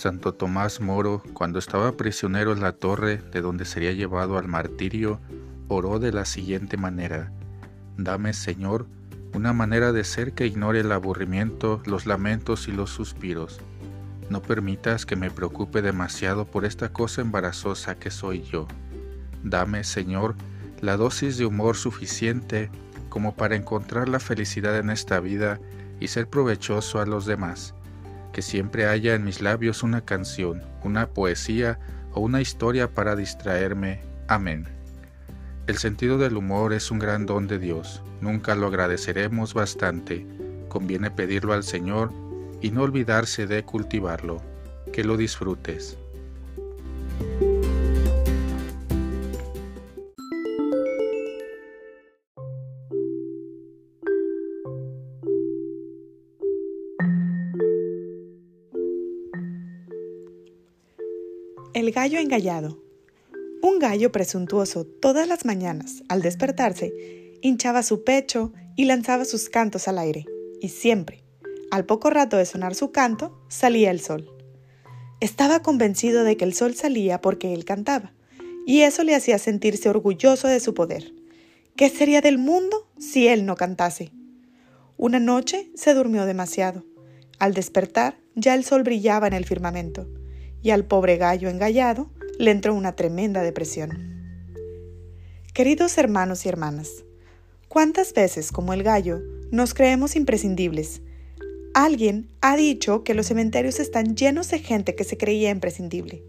[0.00, 5.20] Santo Tomás Moro, cuando estaba prisionero en la torre de donde sería llevado al martirio,
[5.68, 7.30] oró de la siguiente manera.
[7.98, 8.86] Dame, Señor,
[9.34, 13.60] una manera de ser que ignore el aburrimiento, los lamentos y los suspiros.
[14.30, 18.68] No permitas que me preocupe demasiado por esta cosa embarazosa que soy yo.
[19.44, 20.34] Dame, Señor,
[20.80, 22.70] la dosis de humor suficiente
[23.10, 25.60] como para encontrar la felicidad en esta vida
[26.00, 27.74] y ser provechoso a los demás
[28.32, 31.78] que siempre haya en mis labios una canción, una poesía
[32.12, 34.00] o una historia para distraerme.
[34.28, 34.66] Amén.
[35.66, 40.26] El sentido del humor es un gran don de Dios, nunca lo agradeceremos bastante,
[40.68, 42.12] conviene pedirlo al Señor
[42.60, 44.42] y no olvidarse de cultivarlo.
[44.92, 45.98] Que lo disfrutes.
[61.72, 62.82] El gallo engallado.
[63.62, 66.92] Un gallo presuntuoso todas las mañanas, al despertarse,
[67.42, 70.26] hinchaba su pecho y lanzaba sus cantos al aire.
[70.60, 71.22] Y siempre,
[71.70, 74.28] al poco rato de sonar su canto, salía el sol.
[75.20, 78.14] Estaba convencido de que el sol salía porque él cantaba,
[78.66, 81.14] y eso le hacía sentirse orgulloso de su poder.
[81.76, 84.10] ¿Qué sería del mundo si él no cantase?
[84.96, 86.84] Una noche se durmió demasiado.
[87.38, 90.08] Al despertar, ya el sol brillaba en el firmamento
[90.62, 94.10] y al pobre gallo engallado le entró una tremenda depresión.
[95.52, 97.04] Queridos hermanos y hermanas,
[97.68, 101.02] ¿cuántas veces como el gallo nos creemos imprescindibles?
[101.74, 106.24] Alguien ha dicho que los cementerios están llenos de gente que se creía imprescindible.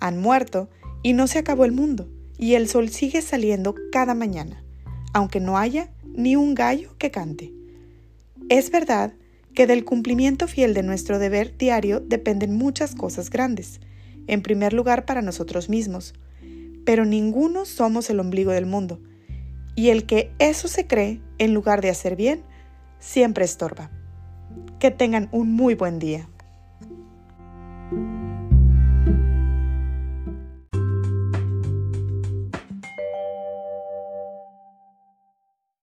[0.00, 0.68] Han muerto
[1.02, 2.08] y no se acabó el mundo,
[2.38, 4.62] y el sol sigue saliendo cada mañana,
[5.12, 7.52] aunque no haya ni un gallo que cante.
[8.48, 9.12] Es verdad
[9.54, 13.80] que del cumplimiento fiel de nuestro deber diario dependen muchas cosas grandes,
[14.26, 16.14] en primer lugar para nosotros mismos,
[16.84, 19.00] pero ninguno somos el ombligo del mundo,
[19.74, 22.42] y el que eso se cree, en lugar de hacer bien,
[22.98, 23.90] siempre estorba.
[24.80, 26.28] Que tengan un muy buen día.